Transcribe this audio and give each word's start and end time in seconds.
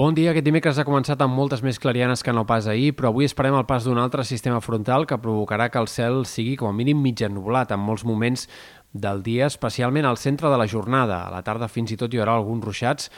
Bon 0.00 0.14
dia. 0.16 0.30
Aquest 0.30 0.46
dimecres 0.46 0.78
ha 0.80 0.84
començat 0.88 1.20
amb 1.20 1.36
moltes 1.36 1.60
més 1.60 1.76
clarianes 1.76 2.22
que 2.24 2.32
no 2.32 2.46
pas 2.48 2.64
ahir, 2.72 2.94
però 2.96 3.10
avui 3.10 3.26
esperem 3.28 3.52
el 3.58 3.66
pas 3.68 3.84
d'un 3.84 3.98
altre 4.00 4.22
sistema 4.24 4.62
frontal 4.64 5.04
que 5.04 5.18
provocarà 5.20 5.66
que 5.68 5.76
el 5.76 5.90
cel 5.92 6.22
sigui 6.24 6.54
com 6.56 6.70
a 6.70 6.72
mínim 6.72 7.02
mig 7.04 7.20
ennublat 7.20 7.74
en 7.76 7.82
molts 7.84 8.06
moments 8.08 8.46
del 8.94 9.20
dia, 9.26 9.50
especialment 9.52 10.08
al 10.08 10.16
centre 10.16 10.48
de 10.48 10.56
la 10.56 10.66
jornada. 10.72 11.18
A 11.26 11.34
la 11.34 11.42
tarda 11.44 11.68
fins 11.68 11.92
i 11.92 11.98
tot 12.00 12.16
hi 12.16 12.22
haurà 12.22 12.38
alguns 12.40 12.64
ruixats 12.64 13.10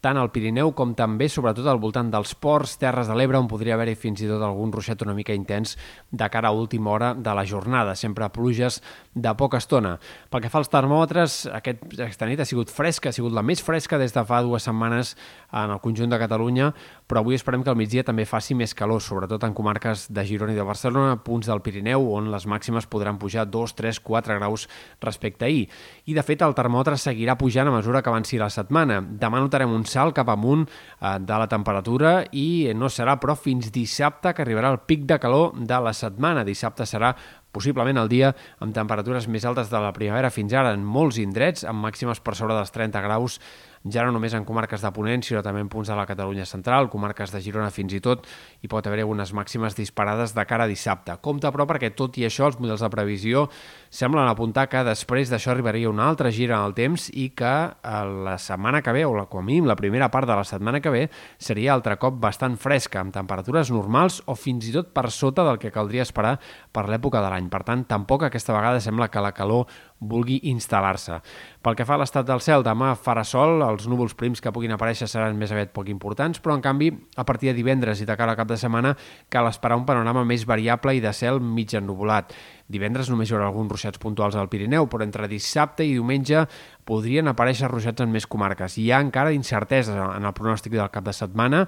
tant 0.00 0.18
al 0.18 0.30
Pirineu 0.30 0.70
com 0.78 0.92
també, 0.94 1.26
sobretot, 1.30 1.66
al 1.66 1.80
voltant 1.82 2.10
dels 2.12 2.34
ports, 2.38 2.76
Terres 2.78 3.08
de 3.10 3.16
l'Ebre, 3.18 3.38
on 3.40 3.48
podria 3.50 3.74
haver-hi 3.74 3.96
fins 3.98 4.22
i 4.22 4.28
tot 4.30 4.42
algun 4.44 4.70
ruixat 4.74 5.02
una 5.02 5.14
mica 5.16 5.34
intens 5.34 5.74
de 6.10 6.28
cara 6.30 6.52
a 6.52 6.54
última 6.54 6.92
hora 6.92 7.12
de 7.14 7.34
la 7.34 7.44
jornada, 7.46 7.96
sempre 7.98 8.28
pluges 8.30 8.80
de 9.14 9.32
poca 9.34 9.58
estona. 9.58 9.96
Pel 10.30 10.44
que 10.44 10.52
fa 10.52 10.60
als 10.62 10.70
termòmetres, 10.70 11.40
aquest, 11.58 11.82
aquesta 11.98 12.28
nit 12.30 12.40
ha 12.40 12.46
sigut 12.46 12.70
fresca, 12.70 13.10
ha 13.10 13.16
sigut 13.16 13.34
la 13.34 13.42
més 13.42 13.62
fresca 13.64 13.98
des 13.98 14.14
de 14.14 14.24
fa 14.28 14.40
dues 14.46 14.68
setmanes 14.68 15.16
en 15.50 15.74
el 15.74 15.82
conjunt 15.82 16.12
de 16.12 16.20
Catalunya, 16.20 16.70
però 17.08 17.24
avui 17.24 17.34
esperem 17.34 17.64
que 17.64 17.72
al 17.72 17.78
migdia 17.80 18.04
també 18.06 18.28
faci 18.28 18.54
més 18.54 18.76
calor, 18.78 19.02
sobretot 19.02 19.42
en 19.48 19.56
comarques 19.56 20.06
de 20.14 20.24
Girona 20.28 20.54
i 20.54 20.58
de 20.58 20.66
Barcelona, 20.66 21.18
punts 21.24 21.50
del 21.50 21.62
Pirineu, 21.64 22.06
on 22.14 22.30
les 22.30 22.46
màximes 22.46 22.86
podran 22.86 23.18
pujar 23.18 23.48
2, 23.50 23.74
3, 23.74 24.00
4 24.04 24.38
graus 24.38 24.68
respecte 25.02 25.46
a 25.46 25.48
ahir. 25.48 25.66
I, 26.06 26.14
de 26.14 26.22
fet, 26.22 26.44
el 26.44 26.54
termòmetre 26.54 26.98
seguirà 27.00 27.38
pujant 27.40 27.68
a 27.68 27.74
mesura 27.74 28.02
que 28.02 28.12
avanci 28.12 28.38
la 28.38 28.50
setmana. 28.52 29.00
Demà 29.02 29.40
notarem 29.42 29.72
un 29.72 29.87
salt 29.88 30.16
cap 30.16 30.28
amunt 30.32 30.66
eh, 30.68 31.16
de 31.18 31.40
la 31.40 31.48
temperatura 31.50 32.20
i 32.32 32.70
no 32.76 32.90
serà, 32.92 33.18
però, 33.20 33.36
fins 33.38 33.72
dissabte 33.74 34.34
que 34.34 34.44
arribarà 34.44 34.72
el 34.74 34.82
pic 34.86 35.06
de 35.08 35.18
calor 35.18 35.56
de 35.58 35.80
la 35.84 35.94
setmana. 35.96 36.46
Dissabte 36.46 36.86
serà 36.86 37.14
possiblement 37.52 37.98
el 37.98 38.10
dia 38.12 38.34
amb 38.62 38.76
temperatures 38.76 39.26
més 39.32 39.46
altes 39.48 39.72
de 39.72 39.80
la 39.80 39.94
primavera 39.96 40.30
fins 40.30 40.52
ara 40.52 40.74
en 40.76 40.84
molts 40.84 41.18
indrets, 41.22 41.64
amb 41.64 41.82
màximes 41.84 42.20
per 42.20 42.36
sobre 42.38 42.56
dels 42.58 42.74
30 42.74 43.02
graus 43.04 43.40
ja 43.86 44.04
no 44.04 44.12
només 44.14 44.34
en 44.34 44.46
comarques 44.48 44.82
de 44.82 44.90
Ponent, 44.94 45.22
sinó 45.22 45.42
també 45.44 45.62
en 45.62 45.70
punts 45.70 45.88
de 45.90 45.96
la 45.96 46.06
Catalunya 46.08 46.46
central, 46.48 46.88
comarques 46.90 47.32
de 47.34 47.40
Girona 47.44 47.70
fins 47.74 47.94
i 47.94 48.00
tot, 48.04 48.26
hi 48.62 48.70
pot 48.70 48.86
haver 48.86 49.04
algunes 49.04 49.32
màximes 49.36 49.76
disparades 49.78 50.34
de 50.34 50.44
cara 50.48 50.66
a 50.66 50.70
dissabte. 50.70 51.14
Compte, 51.22 51.50
però, 51.54 51.66
perquè 51.68 51.92
tot 51.96 52.18
i 52.18 52.26
això, 52.26 52.48
els 52.48 52.58
models 52.58 52.82
de 52.84 52.90
previsió 52.92 53.46
semblen 53.90 54.28
apuntar 54.28 54.66
que 54.68 54.82
després 54.86 55.30
d'això 55.30 55.52
arribaria 55.52 55.90
una 55.90 56.08
altra 56.08 56.32
gira 56.34 56.58
en 56.58 56.66
el 56.68 56.74
temps 56.76 57.08
i 57.14 57.30
que 57.36 57.54
eh, 57.68 58.02
la 58.26 58.38
setmana 58.42 58.82
que 58.82 58.94
ve, 58.96 59.04
o 59.06 59.14
la, 59.16 59.26
com 59.30 59.42
a 59.42 59.46
mínim 59.46 59.68
la 59.68 59.76
primera 59.78 60.10
part 60.10 60.28
de 60.28 60.36
la 60.36 60.46
setmana 60.48 60.82
que 60.84 60.92
ve, 60.92 61.04
seria 61.38 61.74
altre 61.74 61.96
cop 62.00 62.18
bastant 62.20 62.58
fresca, 62.60 63.00
amb 63.02 63.14
temperatures 63.14 63.72
normals 63.74 64.20
o 64.26 64.36
fins 64.38 64.68
i 64.68 64.74
tot 64.74 64.92
per 64.94 65.08
sota 65.14 65.46
del 65.46 65.60
que 65.62 65.72
caldria 65.74 66.06
esperar 66.06 66.36
per 66.72 66.88
l'època 66.88 67.22
de 67.22 67.30
l'any. 67.32 67.48
Per 67.52 67.62
tant, 67.66 67.84
tampoc 67.88 68.26
aquesta 68.26 68.56
vegada 68.56 68.82
sembla 68.84 69.08
que 69.12 69.22
la 69.22 69.34
calor 69.36 69.68
vulgui 70.00 70.38
instal·lar-se. 70.50 71.18
Pel 71.62 71.76
que 71.78 71.86
fa 71.88 71.96
a 71.96 72.00
l'estat 72.02 72.26
del 72.26 72.42
cel, 72.44 72.62
demà 72.66 72.92
farà 72.98 73.24
sol, 73.26 73.62
els 73.66 73.88
núvols 73.90 74.14
prims 74.18 74.42
que 74.42 74.52
puguin 74.54 74.74
aparèixer 74.76 75.08
seran 75.10 75.38
més 75.38 75.52
aviat 75.52 75.72
poc 75.74 75.90
importants, 75.90 76.38
però 76.42 76.54
en 76.54 76.62
canvi, 76.64 76.92
a 77.16 77.24
partir 77.26 77.50
de 77.50 77.56
divendres 77.58 78.02
i 78.02 78.06
de 78.06 78.16
cara 78.16 78.34
al 78.34 78.38
cap 78.38 78.48
de 78.50 78.58
setmana, 78.60 78.94
cal 79.28 79.48
esperar 79.50 79.78
un 79.80 79.86
panorama 79.88 80.24
més 80.24 80.46
variable 80.46 80.94
i 80.94 81.02
de 81.04 81.12
cel 81.12 81.42
mig 81.42 81.74
ennuvolat. 81.74 82.32
Divendres 82.68 83.08
només 83.08 83.30
hi 83.30 83.34
haurà 83.34 83.48
alguns 83.48 83.72
ruixats 83.72 83.98
puntuals 83.98 84.36
al 84.36 84.50
Pirineu, 84.52 84.86
però 84.92 85.06
entre 85.06 85.28
dissabte 85.28 85.86
i 85.86 85.94
diumenge 85.96 86.44
podrien 86.88 87.28
aparèixer 87.28 87.70
ruixats 87.70 88.04
en 88.04 88.12
més 88.12 88.26
comarques. 88.28 88.76
Hi 88.78 88.90
ha 88.92 89.00
encara 89.04 89.32
incertesa 89.32 89.96
en 90.14 90.28
el 90.28 90.36
pronòstic 90.36 90.76
del 90.76 90.92
cap 90.92 91.06
de 91.08 91.16
setmana, 91.16 91.66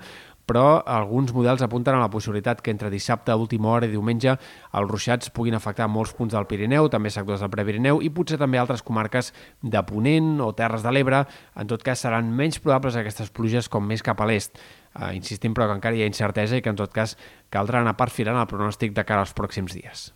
però 0.51 0.83
alguns 0.83 1.31
models 1.31 1.63
apunten 1.63 1.95
a 1.95 2.01
la 2.03 2.11
possibilitat 2.11 2.59
que 2.61 2.73
entre 2.75 2.91
dissabte, 2.91 3.35
última 3.39 3.71
hora 3.71 3.87
i 3.87 3.93
diumenge 3.93 4.35
els 4.35 4.91
ruixats 4.91 5.31
puguin 5.31 5.55
afectar 5.55 5.87
molts 5.87 6.17
punts 6.19 6.35
del 6.35 6.49
Pirineu, 6.51 6.91
també 6.91 7.13
sectors 7.15 7.45
del 7.45 7.53
Prepirineu 7.55 8.03
i 8.03 8.11
potser 8.11 8.41
també 8.41 8.59
altres 8.59 8.83
comarques 8.83 9.31
de 9.63 9.85
Ponent 9.87 10.41
o 10.43 10.51
Terres 10.59 10.83
de 10.83 10.91
l'Ebre. 10.91 11.23
En 11.55 11.71
tot 11.71 11.87
cas, 11.87 12.03
seran 12.03 12.35
menys 12.35 12.59
probables 12.59 12.99
aquestes 12.99 13.31
pluges 13.31 13.71
com 13.71 13.87
més 13.87 14.03
cap 14.03 14.19
a 14.19 14.27
l'est. 14.27 14.59
Uh, 14.91 15.13
insistim, 15.15 15.55
però 15.55 15.71
que 15.71 15.79
encara 15.79 15.95
hi 15.95 16.03
ha 16.03 16.11
incertesa 16.11 16.59
i 16.59 16.65
que 16.67 16.75
en 16.75 16.81
tot 16.81 16.91
cas 16.91 17.15
caldrà 17.55 17.85
anar 17.85 17.95
perfilant 18.01 18.41
el 18.41 18.51
pronòstic 18.51 18.97
de 18.97 19.07
cara 19.07 19.23
als 19.23 19.37
pròxims 19.39 19.79
dies. 19.79 20.11